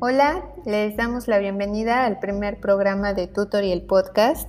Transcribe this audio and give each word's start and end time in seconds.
Hola, 0.00 0.44
les 0.64 0.96
damos 0.96 1.26
la 1.26 1.38
bienvenida 1.38 2.06
al 2.06 2.20
primer 2.20 2.60
programa 2.60 3.14
de 3.14 3.26
Tutorial 3.26 3.82
Podcast. 3.82 4.48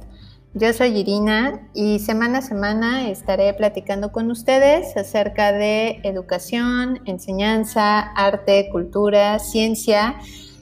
Yo 0.54 0.72
soy 0.74 0.96
Irina 0.96 1.68
y 1.74 1.98
semana 1.98 2.38
a 2.38 2.42
semana 2.44 3.10
estaré 3.10 3.52
platicando 3.56 4.12
con 4.12 4.30
ustedes 4.30 4.96
acerca 4.96 5.52
de 5.52 6.02
educación, 6.04 7.00
enseñanza, 7.06 8.00
arte, 8.00 8.70
cultura, 8.72 9.40
ciencia 9.40 10.18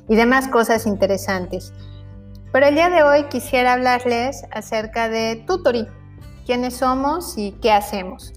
y 0.08 0.16
demás 0.16 0.48
cosas 0.48 0.86
interesantori. 0.86 1.66
Pero 2.54 2.68
el 2.68 2.76
día 2.76 2.90
de 2.90 3.04
hoy 3.04 3.24
quisiera 3.26 3.74
hablarles 3.74 4.46
acerca 4.52 5.10
de 5.10 5.44
Tutori, 5.46 5.86
quiénes 6.46 6.78
somos 6.78 7.38
y 7.38 7.52
qué 7.62 7.74
hacemos. 7.74 8.32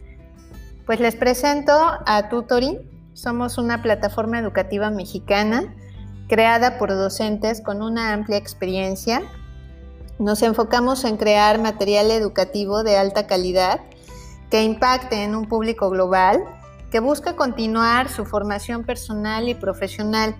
Pues 0.85 0.99
les 0.99 1.15
presento 1.15 1.73
a 2.07 2.29
Tutori. 2.29 2.81
Somos 3.13 3.57
una 3.57 3.83
plataforma 3.83 4.41
educativa 4.41 4.91
mexicana 4.91 5.77
creada 6.31 6.79
por 6.79 6.91
docentes 6.91 7.61
con 7.61 7.83
una 7.83 8.13
amplia 8.13 8.37
experiencia. 8.37 9.21
Nos 10.21 10.43
enfocamos 10.43 11.05
en 11.05 11.17
crear 11.17 11.61
material 11.61 12.13
educativo 12.13 12.85
de 12.85 12.97
alta 12.97 13.27
calidad 13.27 13.81
que 14.49 14.63
impacte 14.63 15.25
en 15.25 15.35
un 15.35 15.49
público 15.49 15.91
global, 15.91 16.45
que 16.93 17.01
busca 17.01 17.35
continuar 17.35 18.09
su 18.09 18.25
formación 18.25 18.85
personal 18.85 19.49
y 19.49 19.55
profesional. 19.55 20.37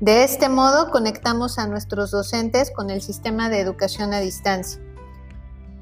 De 0.00 0.22
este 0.22 0.50
modo 0.50 0.90
conectamos 0.90 1.58
a 1.58 1.66
nuestros 1.66 2.10
docentes 2.10 2.70
con 2.70 2.90
el 2.90 3.00
sistema 3.00 3.48
de 3.48 3.60
educación 3.60 4.12
a 4.12 4.20
distancia. 4.20 4.82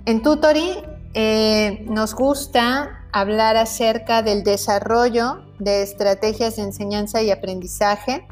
En 0.05 0.23
Tutori 0.23 0.77
eh, 1.15 1.85
nos 1.89 2.15
gusta 2.15 3.05
hablar 3.13 3.57
acerca 3.57 4.23
del 4.23 4.45
desarrollo 4.45 5.43
de 5.59 5.83
estrategias 5.83 6.55
de 6.55 6.63
enseñanza 6.63 7.21
y 7.23 7.33
aprendizaje, 7.33 8.29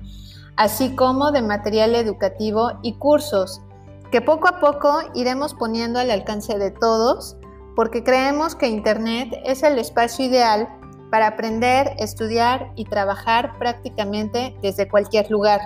así 0.58 0.94
como 0.96 1.30
de 1.30 1.40
material 1.40 1.94
educativo 1.94 2.72
y 2.82 2.94
cursos 2.94 3.62
que 4.10 4.20
poco 4.20 4.48
a 4.48 4.58
poco 4.58 5.00
iremos 5.14 5.54
poniendo 5.54 6.00
al 6.00 6.10
alcance 6.10 6.58
de 6.58 6.72
todos 6.72 7.36
porque 7.76 8.02
creemos 8.02 8.56
que 8.56 8.66
Internet 8.66 9.40
es 9.44 9.62
el 9.62 9.78
espacio 9.78 10.24
ideal 10.24 10.68
para 11.12 11.28
aprender, 11.28 11.94
estudiar 11.98 12.72
y 12.74 12.84
trabajar 12.86 13.56
prácticamente 13.58 14.56
desde 14.60 14.88
cualquier 14.88 15.30
lugar. 15.30 15.60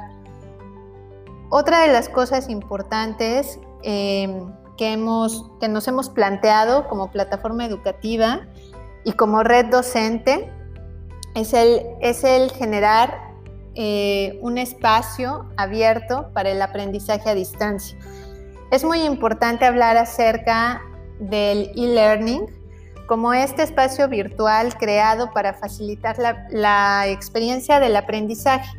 Otra 1.48 1.80
de 1.80 1.92
las 1.92 2.10
cosas 2.10 2.50
importantes 2.50 3.58
eh, 3.82 4.44
que, 4.76 4.92
hemos, 4.92 5.50
que 5.58 5.68
nos 5.68 5.88
hemos 5.88 6.10
planteado 6.10 6.86
como 6.88 7.10
plataforma 7.10 7.64
educativa 7.64 8.42
y 9.04 9.12
como 9.12 9.42
red 9.42 9.66
docente 9.70 10.52
es 11.34 11.54
el, 11.54 11.82
es 12.02 12.24
el 12.24 12.50
generar 12.52 13.31
eh, 13.74 14.38
un 14.42 14.58
espacio 14.58 15.48
abierto 15.56 16.30
para 16.32 16.50
el 16.50 16.60
aprendizaje 16.60 17.30
a 17.30 17.34
distancia. 17.34 17.98
Es 18.70 18.84
muy 18.84 19.02
importante 19.02 19.64
hablar 19.64 19.96
acerca 19.96 20.82
del 21.18 21.70
e-learning 21.76 22.46
como 23.06 23.34
este 23.34 23.62
espacio 23.62 24.08
virtual 24.08 24.76
creado 24.78 25.32
para 25.32 25.52
facilitar 25.54 26.18
la, 26.18 26.46
la 26.50 27.08
experiencia 27.08 27.80
del 27.80 27.96
aprendizaje. 27.96 28.78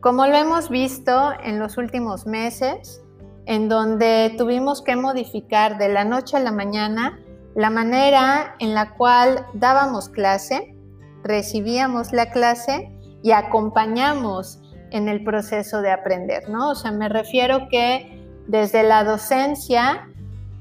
Como 0.00 0.26
lo 0.26 0.36
hemos 0.36 0.70
visto 0.70 1.32
en 1.42 1.58
los 1.58 1.76
últimos 1.76 2.26
meses, 2.26 3.02
en 3.46 3.68
donde 3.68 4.34
tuvimos 4.38 4.82
que 4.82 4.94
modificar 4.94 5.78
de 5.78 5.88
la 5.88 6.04
noche 6.04 6.36
a 6.36 6.40
la 6.40 6.52
mañana 6.52 7.18
la 7.54 7.70
manera 7.70 8.54
en 8.60 8.74
la 8.74 8.94
cual 8.94 9.46
dábamos 9.54 10.08
clase, 10.08 10.76
recibíamos 11.24 12.12
la 12.12 12.30
clase 12.30 12.92
y 13.22 13.32
acompañamos 13.32 14.60
en 14.90 15.08
el 15.08 15.24
proceso 15.24 15.82
de 15.82 15.90
aprender, 15.90 16.48
¿no? 16.48 16.70
O 16.70 16.74
sea, 16.74 16.92
me 16.92 17.08
refiero 17.08 17.68
que 17.68 18.26
desde 18.46 18.82
la 18.82 19.04
docencia 19.04 20.08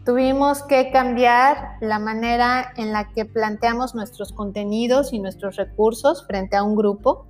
tuvimos 0.05 0.63
que 0.63 0.91
cambiar 0.91 1.77
la 1.81 1.99
manera 1.99 2.71
en 2.77 2.91
la 2.91 3.09
que 3.09 3.25
planteamos 3.25 3.93
nuestros 3.93 4.31
contenidos 4.31 5.11
y 5.13 5.19
nuestros 5.19 5.55
recursos 5.57 6.25
frente 6.25 6.55
a 6.55 6.63
un 6.63 6.75
grupo. 6.75 7.27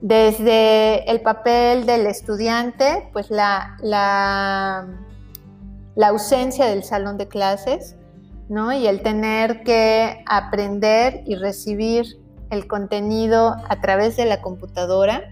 Desde 0.00 1.10
el 1.10 1.20
papel 1.20 1.86
del 1.86 2.06
estudiante, 2.06 3.08
pues 3.12 3.30
la, 3.30 3.76
la, 3.82 4.86
la 5.94 6.08
ausencia 6.08 6.66
del 6.66 6.84
salón 6.84 7.18
de 7.18 7.28
clases, 7.28 7.96
¿no? 8.48 8.72
Y 8.72 8.86
el 8.86 9.02
tener 9.02 9.62
que 9.62 10.24
aprender 10.26 11.22
y 11.26 11.34
recibir 11.34 12.19
el 12.50 12.66
contenido 12.66 13.56
a 13.68 13.80
través 13.80 14.16
de 14.16 14.26
la 14.26 14.42
computadora 14.42 15.30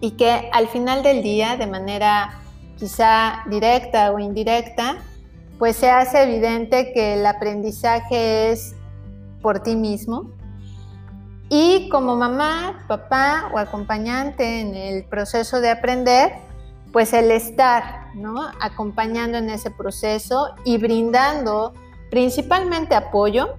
y 0.00 0.12
que 0.12 0.48
al 0.52 0.68
final 0.68 1.02
del 1.02 1.22
día, 1.22 1.56
de 1.56 1.66
manera 1.66 2.40
quizá 2.76 3.42
directa 3.46 4.12
o 4.12 4.18
indirecta, 4.18 4.98
pues 5.58 5.76
se 5.76 5.90
hace 5.90 6.22
evidente 6.22 6.92
que 6.92 7.14
el 7.14 7.26
aprendizaje 7.26 8.52
es 8.52 8.76
por 9.42 9.60
ti 9.60 9.74
mismo. 9.74 10.30
Y 11.48 11.88
como 11.88 12.14
mamá, 12.14 12.84
papá 12.86 13.50
o 13.52 13.58
acompañante 13.58 14.60
en 14.60 14.74
el 14.74 15.04
proceso 15.04 15.60
de 15.60 15.70
aprender, 15.70 16.32
pues 16.92 17.12
el 17.12 17.30
estar, 17.30 18.14
¿no? 18.14 18.36
Acompañando 18.60 19.38
en 19.38 19.50
ese 19.50 19.70
proceso 19.70 20.54
y 20.64 20.78
brindando 20.78 21.72
principalmente 22.10 22.94
apoyo 22.94 23.56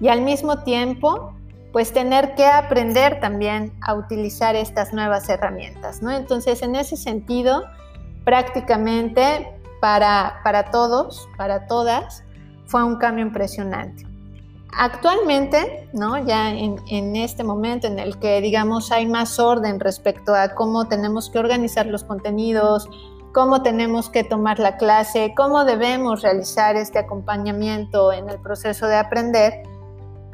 y 0.00 0.08
al 0.08 0.22
mismo 0.22 0.62
tiempo 0.62 1.33
pues 1.74 1.92
tener 1.92 2.36
que 2.36 2.46
aprender 2.46 3.18
también 3.18 3.72
a 3.82 3.94
utilizar 3.94 4.54
estas 4.54 4.92
nuevas 4.92 5.28
herramientas, 5.28 6.02
¿no? 6.02 6.12
Entonces, 6.12 6.62
en 6.62 6.76
ese 6.76 6.96
sentido, 6.96 7.64
prácticamente 8.24 9.58
para, 9.80 10.38
para 10.44 10.70
todos, 10.70 11.28
para 11.36 11.66
todas, 11.66 12.22
fue 12.66 12.84
un 12.84 12.94
cambio 12.98 13.26
impresionante. 13.26 14.06
Actualmente, 14.78 15.88
¿no? 15.92 16.24
ya 16.24 16.52
en, 16.52 16.76
en, 16.88 17.16
este 17.16 17.42
momento 17.42 17.88
en 17.88 17.98
el 17.98 18.20
que, 18.20 18.40
digamos, 18.40 18.92
hay 18.92 19.06
más 19.06 19.40
orden 19.40 19.80
respecto 19.80 20.32
a 20.32 20.54
cómo 20.54 20.86
tenemos 20.86 21.28
que 21.28 21.40
organizar 21.40 21.86
los 21.86 22.04
contenidos, 22.04 22.88
cómo 23.32 23.62
tenemos 23.62 24.10
que 24.10 24.22
tomar 24.22 24.60
la 24.60 24.76
clase, 24.76 25.34
cómo 25.36 25.64
debemos 25.64 26.22
realizar 26.22 26.76
este 26.76 27.00
acompañamiento 27.00 28.12
en 28.12 28.30
el 28.30 28.38
proceso 28.38 28.86
de 28.86 28.94
aprender, 28.94 29.73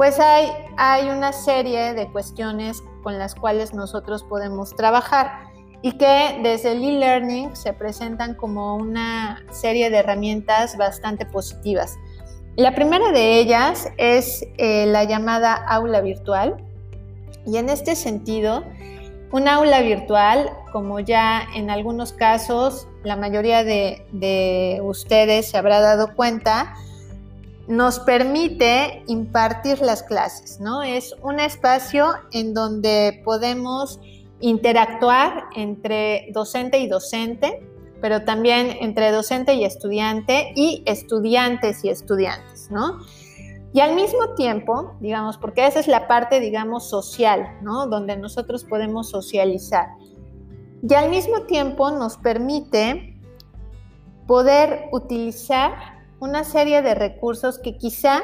pues 0.00 0.19
hay, 0.19 1.11
una 1.11 1.31
serie 1.31 1.93
de 1.93 2.11
cuestiones 2.11 2.83
con 3.03 3.19
las 3.19 3.34
cuales 3.34 3.75
nosotros 3.75 4.25
podemos 4.25 4.75
trabajar 4.75 5.50
y 5.83 5.93
que 5.99 6.41
desde 6.43 6.72
el 6.72 6.83
e-learning 6.83 7.55
se 7.55 7.75
presentan 7.75 8.34
como 8.34 8.77
una 8.77 9.44
serie 9.50 9.91
de 9.91 9.99
herramientas 9.99 10.78
bastante 10.78 11.27
positivas. 11.27 11.99
La 12.56 12.75
primera 12.75 13.12
de 13.12 13.41
ellas 13.41 13.91
es 13.99 14.43
eh, 14.56 14.87
la 14.87 15.05
llamada 15.05 15.53
aula 15.53 16.00
virtual 16.00 16.65
y 17.44 17.59
en 17.59 17.69
este 17.69 17.94
sentido, 17.94 18.65
un 19.32 19.49
aula 19.49 19.82
virtual, 19.82 20.50
como 20.72 21.00
ya 21.00 21.43
en 21.55 21.69
algunos 21.69 22.15
casos 22.15 22.88
la 23.05 23.17
mayoría 23.17 23.65
de, 23.65 24.06
de 24.12 24.81
ustedes 24.82 25.50
se 25.50 25.59
habrá 25.59 25.81
dado 25.81 26.17
cuenta, 26.17 26.75
nos 27.70 28.00
permite 28.00 29.04
impartir 29.06 29.81
las 29.81 30.03
clases, 30.03 30.58
¿no? 30.58 30.82
Es 30.82 31.14
un 31.22 31.38
espacio 31.38 32.14
en 32.32 32.53
donde 32.53 33.22
podemos 33.25 34.00
interactuar 34.41 35.44
entre 35.54 36.26
docente 36.32 36.81
y 36.81 36.88
docente, 36.88 37.64
pero 38.00 38.25
también 38.25 38.76
entre 38.81 39.12
docente 39.12 39.54
y 39.54 39.64
estudiante 39.64 40.53
y 40.56 40.82
estudiantes 40.84 41.84
y 41.84 41.91
estudiantes, 41.91 42.72
¿no? 42.72 42.98
Y 43.72 43.78
al 43.78 43.94
mismo 43.94 44.34
tiempo, 44.34 44.97
digamos, 44.98 45.38
porque 45.38 45.64
esa 45.64 45.78
es 45.78 45.87
la 45.87 46.08
parte, 46.08 46.41
digamos, 46.41 46.90
social, 46.90 47.56
¿no? 47.62 47.87
Donde 47.87 48.16
nosotros 48.16 48.64
podemos 48.64 49.11
socializar. 49.11 49.90
Y 50.82 50.93
al 50.94 51.08
mismo 51.08 51.43
tiempo 51.43 51.93
nos 51.93 52.16
permite 52.16 53.16
poder 54.26 54.88
utilizar 54.90 56.00
una 56.20 56.44
serie 56.44 56.82
de 56.82 56.94
recursos 56.94 57.58
que 57.58 57.76
quizá 57.76 58.20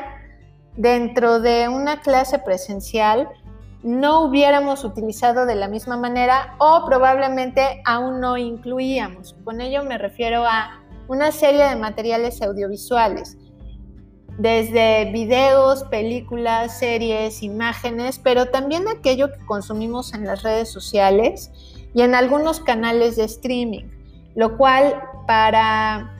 dentro 0.77 1.41
de 1.41 1.69
una 1.69 2.01
clase 2.01 2.39
presencial 2.39 3.29
no 3.83 4.23
hubiéramos 4.25 4.85
utilizado 4.85 5.47
de 5.47 5.55
la 5.55 5.69
misma 5.69 5.97
manera 5.97 6.57
o 6.59 6.85
probablemente 6.87 7.83
aún 7.85 8.21
no 8.21 8.37
incluíamos. 8.37 9.35
Con 9.45 9.61
ello 9.61 9.83
me 9.85 9.97
refiero 9.97 10.45
a 10.45 10.83
una 11.09 11.33
serie 11.33 11.65
de 11.65 11.77
materiales 11.77 12.43
audiovisuales, 12.43 13.39
desde 14.39 15.11
videos, 15.13 15.85
películas, 15.85 16.79
series, 16.79 17.43
imágenes, 17.43 18.19
pero 18.19 18.47
también 18.47 18.87
aquello 18.89 19.33
que 19.33 19.47
consumimos 19.47 20.13
en 20.13 20.27
las 20.27 20.43
redes 20.43 20.71
sociales 20.71 21.51
y 21.95 22.03
en 22.03 22.15
algunos 22.15 22.61
canales 22.61 23.17
de 23.17 23.25
streaming, 23.25 23.85
lo 24.35 24.59
cual 24.59 25.01
para 25.27 26.16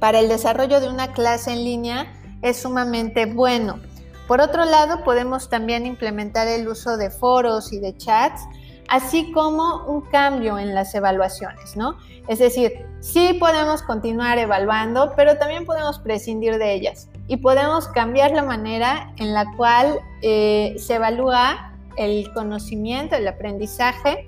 para 0.00 0.18
el 0.18 0.28
desarrollo 0.28 0.80
de 0.80 0.88
una 0.88 1.12
clase 1.12 1.52
en 1.52 1.64
línea 1.64 2.12
es 2.42 2.56
sumamente 2.62 3.26
bueno. 3.26 3.78
Por 4.26 4.40
otro 4.40 4.64
lado, 4.64 5.04
podemos 5.04 5.48
también 5.48 5.86
implementar 5.86 6.48
el 6.48 6.66
uso 6.66 6.96
de 6.96 7.10
foros 7.10 7.72
y 7.72 7.80
de 7.80 7.96
chats, 7.96 8.42
así 8.88 9.30
como 9.32 9.84
un 9.86 10.00
cambio 10.02 10.58
en 10.58 10.74
las 10.74 10.94
evaluaciones, 10.94 11.76
¿no? 11.76 11.96
Es 12.28 12.38
decir, 12.38 12.72
sí 13.00 13.36
podemos 13.38 13.82
continuar 13.82 14.38
evaluando, 14.38 15.12
pero 15.16 15.36
también 15.36 15.66
podemos 15.66 15.98
prescindir 15.98 16.58
de 16.58 16.74
ellas 16.74 17.08
y 17.28 17.36
podemos 17.36 17.88
cambiar 17.88 18.30
la 18.30 18.42
manera 18.42 19.12
en 19.18 19.34
la 19.34 19.46
cual 19.56 20.00
eh, 20.22 20.76
se 20.78 20.94
evalúa 20.94 21.72
el 21.96 22.32
conocimiento, 22.32 23.16
el 23.16 23.28
aprendizaje 23.28 24.26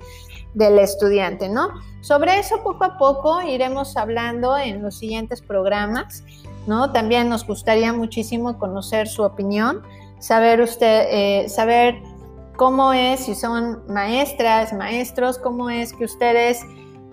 del 0.53 0.79
estudiante, 0.79 1.49
¿no? 1.49 1.69
Sobre 2.01 2.39
eso 2.39 2.61
poco 2.63 2.83
a 2.83 2.97
poco 2.97 3.41
iremos 3.41 3.95
hablando 3.97 4.57
en 4.57 4.81
los 4.81 4.97
siguientes 4.97 5.41
programas, 5.41 6.23
¿no? 6.67 6.91
También 6.91 7.29
nos 7.29 7.45
gustaría 7.45 7.93
muchísimo 7.93 8.57
conocer 8.57 9.07
su 9.07 9.23
opinión, 9.23 9.81
saber 10.19 10.61
usted, 10.61 11.07
eh, 11.09 11.49
saber 11.49 12.01
cómo 12.55 12.93
es, 12.93 13.21
si 13.21 13.35
son 13.35 13.83
maestras, 13.87 14.73
maestros, 14.73 15.37
cómo 15.37 15.69
es 15.69 15.93
que 15.93 16.05
ustedes 16.05 16.61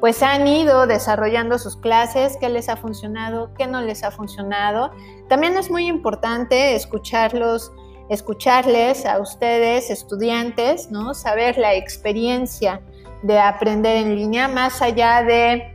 pues 0.00 0.22
han 0.22 0.46
ido 0.46 0.86
desarrollando 0.86 1.58
sus 1.58 1.76
clases, 1.76 2.36
qué 2.40 2.48
les 2.48 2.68
ha 2.70 2.76
funcionado, 2.76 3.52
qué 3.54 3.66
no 3.66 3.82
les 3.82 4.02
ha 4.02 4.10
funcionado. 4.10 4.90
También 5.28 5.56
es 5.58 5.70
muy 5.70 5.86
importante 5.86 6.74
escucharlos, 6.74 7.70
escucharles 8.08 9.04
a 9.04 9.20
ustedes, 9.20 9.90
estudiantes, 9.90 10.90
¿no? 10.90 11.12
Saber 11.12 11.58
la 11.58 11.74
experiencia 11.74 12.80
de 13.22 13.38
aprender 13.38 13.96
en 13.96 14.16
línea, 14.16 14.48
más 14.48 14.80
allá 14.82 15.22
de, 15.22 15.74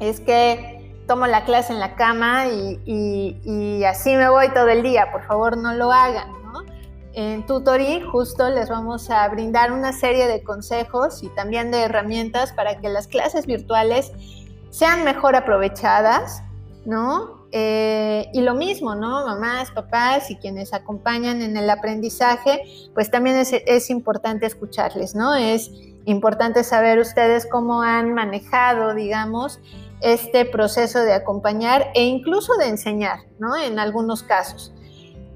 es 0.00 0.20
que 0.20 0.76
tomo 1.06 1.26
la 1.26 1.44
clase 1.44 1.72
en 1.72 1.80
la 1.80 1.94
cama 1.94 2.46
y, 2.48 3.84
así 3.84 4.14
me 4.16 4.28
voy 4.28 4.48
todo 4.52 4.68
el 4.68 4.82
día, 4.82 5.10
por 5.12 5.24
favor 5.26 5.56
no 5.56 5.74
lo 5.74 5.92
hagan. 5.92 6.36
En 7.12 7.46
Tutory 7.46 8.02
justo 8.02 8.50
les 8.50 8.68
vamos 8.68 9.08
a 9.08 9.26
brindar 9.28 9.72
una 9.72 9.94
serie 9.94 10.26
de 10.26 10.42
consejos 10.42 11.22
y 11.22 11.30
también 11.30 11.70
de 11.70 11.84
herramientas 11.84 12.52
para 12.52 12.78
que 12.78 12.90
las 12.90 13.08
clases 13.08 13.46
virtuales 13.46 14.12
sean 14.68 15.02
mejor 15.02 15.34
aprovechadas, 15.34 16.42
¿no? 16.84 17.46
Eh, 17.52 18.28
y 18.34 18.42
lo 18.42 18.52
mismo, 18.54 18.94
¿no? 18.94 19.24
Mamás, 19.24 19.70
papás 19.70 20.30
y 20.30 20.36
quienes 20.36 20.74
acompañan 20.74 21.40
en 21.40 21.56
el 21.56 21.70
aprendizaje, 21.70 22.62
pues 22.92 23.10
también 23.10 23.36
es, 23.36 23.54
es 23.66 23.88
importante 23.88 24.44
escucharles, 24.44 25.14
¿no? 25.14 25.34
Es 25.34 25.70
importante 26.06 26.64
saber 26.64 26.98
ustedes 26.98 27.46
cómo 27.46 27.82
han 27.82 28.14
manejado, 28.14 28.94
digamos, 28.94 29.60
este 30.00 30.44
proceso 30.44 31.00
de 31.00 31.12
acompañar 31.12 31.90
e 31.94 32.04
incluso 32.04 32.56
de 32.56 32.68
enseñar, 32.68 33.20
¿no? 33.38 33.56
En 33.56 33.78
algunos 33.78 34.22
casos. 34.22 34.72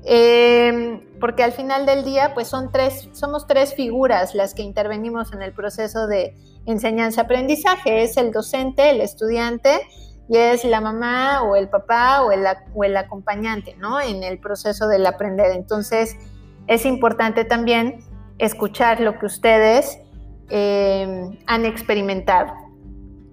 Em, 0.05 1.01
porque 1.19 1.43
al 1.43 1.53
final 1.53 1.85
del 1.85 2.05
día, 2.05 2.33
pues 2.35 2.49
son 2.49 2.71
tres, 2.73 3.09
somos 3.13 3.47
tres 3.47 3.75
figuras 3.75 4.35
las 4.35 4.55
que 4.55 4.63
intervenimos 4.63 5.33
en 5.33 5.43
el 5.43 5.53
proceso 5.53 6.07
de 6.07 6.37
enseñanza-aprendizaje. 6.67 8.03
Es 8.03 8.17
el 8.17 8.33
docente, 8.33 8.91
el 8.91 9.01
estudiante 9.01 9.81
y 10.29 10.37
es 10.37 10.65
la 10.65 10.81
mamá 10.81 11.43
o 11.43 11.57
el 11.57 11.69
papá 11.69 12.23
o 12.23 12.31
el, 12.31 12.45
o 12.75 12.85
el 12.85 12.97
acompañante, 12.97 13.75
¿no? 13.77 14.01
En 14.01 14.23
el 14.23 14.39
proceso 14.39 14.89
del 14.89 15.05
aprender. 15.05 15.51
Entonces, 15.51 16.17
es 16.67 16.87
importante 16.87 17.45
también 17.45 18.05
escuchar 18.39 19.01
lo 19.01 19.19
que 19.19 19.27
ustedes 19.27 19.99
eh, 20.51 21.39
han 21.47 21.65
experimentado. 21.65 22.53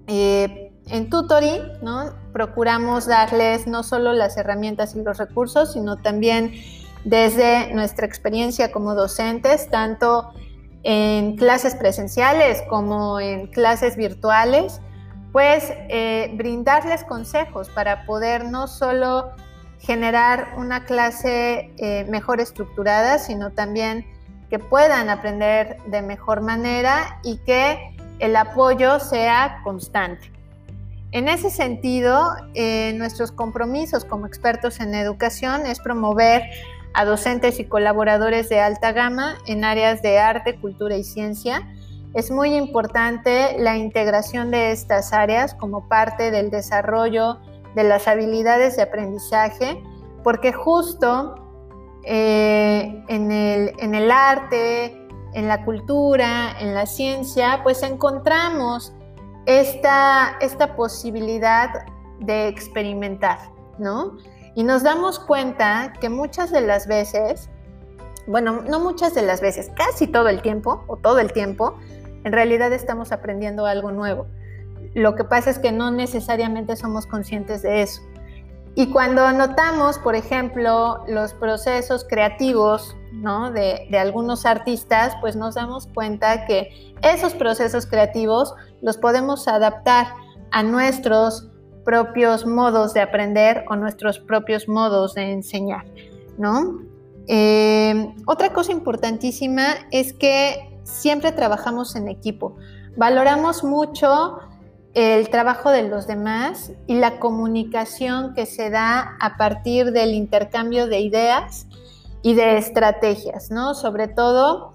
Eh, 0.08 0.72
en 0.88 1.10
Tutory, 1.10 1.62
¿no? 1.82 2.14
procuramos 2.32 3.08
darles 3.08 3.68
no 3.68 3.84
solo 3.84 4.14
las 4.14 4.38
herramientas 4.38 4.96
y 4.96 5.02
los 5.02 5.18
recursos, 5.18 5.74
sino 5.74 5.98
también 5.98 6.54
desde 7.04 7.74
nuestra 7.74 8.06
experiencia 8.06 8.72
como 8.72 8.96
docentes, 8.96 9.70
tanto 9.70 10.32
en 10.84 11.36
clases 11.36 11.76
presenciales 11.76 12.64
como 12.70 13.20
en 13.20 13.48
clases 13.48 13.98
virtuales, 13.98 14.80
pues 15.34 15.74
eh, 15.90 16.32
brindarles 16.36 17.04
consejos 17.04 17.70
para 17.70 18.06
poder 18.06 18.46
no 18.46 18.68
solo 18.68 19.32
generar 19.80 20.54
una 20.58 20.86
clase 20.86 21.72
mejor 22.10 22.40
estructurada, 22.40 23.20
sino 23.20 23.52
también 23.52 24.06
que 24.50 24.60
puedan 24.60 25.10
aprender 25.10 25.78
de 25.88 26.02
mejor 26.02 26.42
manera 26.42 27.20
y 27.24 27.38
que 27.38 27.96
el 28.20 28.36
apoyo 28.36 29.00
sea 29.00 29.62
constante. 29.64 30.32
En 31.12 31.30
ese 31.30 31.50
sentido, 31.50 32.36
eh, 32.54 32.94
nuestros 32.96 33.32
compromisos 33.32 34.04
como 34.04 34.26
expertos 34.26 34.80
en 34.80 34.94
educación 34.94 35.66
es 35.66 35.80
promover 35.80 36.44
a 36.94 37.06
docentes 37.06 37.60
y 37.60 37.66
colaboradores 37.66 38.50
de 38.50 38.60
alta 38.60 38.92
gama 38.92 39.38
en 39.46 39.64
áreas 39.64 40.02
de 40.02 40.20
arte, 40.20 40.60
cultura 40.60 40.98
y 40.98 41.04
ciencia. 41.04 41.68
Es 42.14 42.32
muy 42.32 42.56
importante 42.56 43.56
la 43.60 43.78
integración 43.78 44.52
de 44.52 44.72
estas 44.72 45.14
áreas 45.14 45.54
como 45.54 45.88
parte 45.88 46.32
del 46.32 46.50
desarrollo 46.50 47.40
de 47.76 47.84
las 47.84 48.08
habilidades 48.08 48.76
de 48.76 48.82
aprendizaje, 48.82 49.82
porque 50.24 50.52
justo 50.52 51.47
eh, 52.10 53.04
en, 53.10 53.32
el, 53.32 54.12
arte, 54.12 55.08
en 55.34 55.50
la 55.50 55.66
cultura, 55.66 56.56
en 56.58 56.74
la 56.74 56.86
ciencia, 56.86 57.60
pues 57.64 57.84
encontramos 57.84 58.94
esta, 59.46 60.38
esta 60.40 60.78
posibilidad 60.78 61.70
de 62.20 62.48
experimentar, 62.48 63.40
¿no? 63.78 64.16
Y 64.56 64.64
nos 64.64 64.84
damos 64.84 65.20
cuenta 65.20 65.92
que 66.00 66.08
muchas 66.08 66.50
de 66.50 66.62
las 66.62 66.88
veces, 66.88 67.50
bueno, 68.26 68.62
no 68.62 68.80
muchas 68.80 69.14
de 69.14 69.24
las 69.24 69.42
veces, 69.42 69.70
casi 69.76 70.08
todo 70.08 70.30
el 70.30 70.42
tiempo, 70.42 70.86
o 70.88 70.96
todo 70.96 71.20
el 71.20 71.34
tiempo, 71.34 71.76
en 72.24 72.32
realidad 72.32 72.72
estamos 72.72 73.12
aprendiendo 73.12 73.66
algo 73.66 73.92
nuevo. 73.92 74.28
Lo 74.94 75.16
que 75.16 75.26
pasa 75.26 75.50
es 75.50 75.60
que 75.60 75.74
no 75.74 75.92
necesariamente 75.92 76.78
somos 76.78 77.06
conscientes 77.06 77.64
de 77.64 77.82
eso. 77.82 78.02
Y 78.78 78.92
cuando 78.92 79.32
notamos, 79.32 79.98
por 79.98 80.14
ejemplo, 80.14 81.04
los 81.08 81.34
procesos 81.34 82.06
creativos 82.08 82.96
de, 83.56 83.98
algunos 83.98 84.46
artistas, 84.46 85.16
pues 85.20 85.36
nos 85.36 85.56
damos 85.56 85.88
cuenta 85.88 86.46
que 86.46 86.94
esos 87.02 87.34
procesos 87.34 87.88
creativos 87.88 88.54
los 88.84 88.98
podemos 88.98 89.48
adaptar 89.48 90.06
a 90.52 90.62
nuestros 90.62 91.50
propios 91.86 92.46
modos 92.46 92.94
de 92.94 93.02
aprender 93.02 93.66
o 93.68 93.76
nuestros 93.76 94.20
propios 94.20 94.68
modos 94.68 95.16
de 95.16 95.32
enseñar. 95.32 95.84
Eh, 97.28 98.14
otra 98.28 98.54
cosa 98.54 98.74
importantísima 98.74 99.70
es 99.90 100.14
que 100.14 100.78
siempre 100.84 101.32
trabajamos 101.32 101.96
en 101.96 102.10
equipo. 102.10 102.56
Valoramos 102.96 103.64
mucho 103.64 104.38
el 104.98 105.30
trabajo 105.30 105.70
de 105.70 105.84
los 105.84 106.08
demás 106.08 106.72
y 106.88 106.96
la 106.96 107.20
comunicación 107.20 108.34
que 108.34 108.48
se 108.48 108.72
da 108.72 109.16
a 109.20 109.38
partir 109.38 109.92
del 109.92 110.16
intercambio 110.16 110.88
de 110.88 111.02
ideas 111.02 111.68
y 112.24 112.34
de 112.34 112.58
estrategias, 112.58 113.52
¿no? 113.52 113.76
Sobre 113.76 114.08
todo 114.08 114.74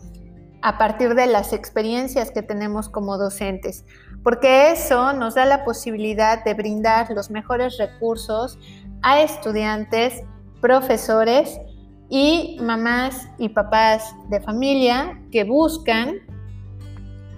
a 0.62 0.78
partir 0.78 1.16
de 1.16 1.26
las 1.26 1.52
experiencias 1.52 2.30
que 2.30 2.40
tenemos 2.40 2.88
como 2.88 3.18
docentes, 3.18 3.84
porque 4.22 4.70
eso 4.70 5.12
nos 5.12 5.34
da 5.34 5.44
la 5.44 5.64
posibilidad 5.64 6.44
de 6.44 6.54
brindar 6.54 7.10
los 7.10 7.28
mejores 7.28 7.76
recursos 7.78 8.60
a 9.02 9.22
estudiantes, 9.22 10.22
profesores 10.60 11.60
y 12.08 12.58
mamás 12.60 13.26
y 13.38 13.48
papás 13.48 14.14
de 14.30 14.40
familia 14.40 15.20
que 15.32 15.42
buscan 15.42 16.14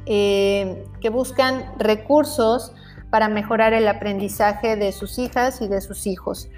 eh, 0.04 0.84
que 1.04 1.10
buscan 1.10 1.66
recursos 1.76 2.72
para 3.10 3.28
mejorar 3.28 3.74
el 3.74 3.86
aprendizaje 3.88 4.76
de 4.76 4.90
sus 4.90 5.18
hijas 5.18 5.60
y 5.60 5.68
de 5.68 5.82
sus 5.82 6.06
hijos. 6.06 6.48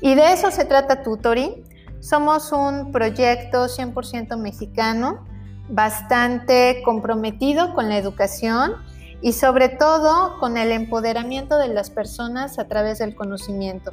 Y 0.00 0.14
de 0.14 0.32
eso 0.32 0.50
se 0.50 0.64
trata 0.64 1.02
Tutoring. 1.02 1.62
Somos 2.00 2.50
un 2.50 2.92
proyecto 2.92 3.66
100% 3.66 4.38
mexicano, 4.38 5.26
bastante 5.68 6.80
comprometido 6.82 7.74
con 7.74 7.90
la 7.90 7.98
educación 7.98 8.72
y 9.20 9.34
sobre 9.34 9.68
todo 9.68 10.38
con 10.40 10.56
el 10.56 10.72
empoderamiento 10.72 11.58
de 11.58 11.68
las 11.68 11.90
personas 11.90 12.58
a 12.58 12.66
través 12.66 13.00
del 13.00 13.14
conocimiento. 13.14 13.92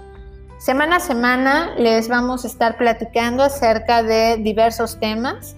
Semana 0.57 0.95
a 0.95 0.99
semana 1.01 1.75
les 1.75 2.07
vamos 2.07 2.45
a 2.45 2.47
estar 2.47 2.77
platicando 2.77 3.43
acerca 3.43 4.03
de 4.03 4.37
diversos 4.37 5.01
temas, 5.01 5.57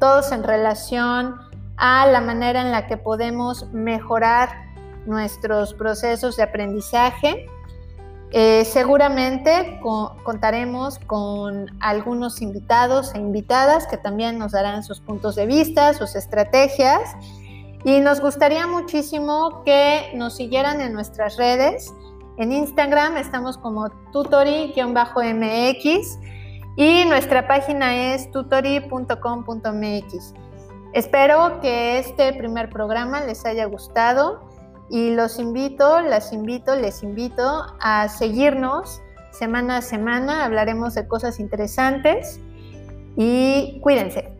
todos 0.00 0.32
en 0.32 0.42
relación 0.42 1.36
a 1.76 2.06
la 2.06 2.20
manera 2.20 2.60
en 2.60 2.70
la 2.70 2.86
que 2.86 2.96
podemos 2.96 3.68
mejorar 3.72 4.64
nuestros 5.06 5.74
procesos 5.74 6.36
de 6.36 6.44
aprendizaje. 6.44 7.46
Eh, 8.30 8.64
seguramente 8.64 9.80
contaremos 10.24 10.98
con 10.98 11.66
algunos 11.80 12.40
invitados 12.42 13.14
e 13.14 13.18
invitadas 13.18 13.86
que 13.86 13.96
también 13.96 14.38
nos 14.38 14.52
darán 14.52 14.82
sus 14.82 15.00
puntos 15.00 15.36
de 15.36 15.46
vista, 15.46 15.94
sus 15.94 16.16
estrategias. 16.16 17.00
Y 17.84 18.00
nos 18.00 18.20
gustaría 18.20 18.66
muchísimo 18.66 19.62
que 19.64 20.10
nos 20.14 20.34
siguieran 20.36 20.80
en 20.80 20.94
nuestras 20.94 21.36
redes. 21.36 21.92
En 22.38 22.50
Instagram 22.50 23.18
estamos 23.18 23.58
como 23.58 23.90
tutori-mx 24.12 26.18
y 26.76 27.04
nuestra 27.04 27.46
página 27.46 28.14
es 28.14 28.32
tutori.com.mx. 28.32 30.34
Espero 30.94 31.60
que 31.60 31.98
este 31.98 32.32
primer 32.34 32.70
programa 32.70 33.20
les 33.20 33.44
haya 33.44 33.64
gustado 33.64 34.48
y 34.88 35.10
los 35.10 35.40
invito, 35.40 36.00
las 36.00 36.32
invito, 36.32 36.76
les 36.76 37.02
invito 37.02 37.66
a 37.80 38.08
seguirnos 38.08 39.02
semana 39.32 39.78
a 39.78 39.82
semana. 39.82 40.44
Hablaremos 40.44 40.94
de 40.94 41.08
cosas 41.08 41.40
interesantes 41.40 42.40
y 43.16 43.80
cuídense. 43.80 44.33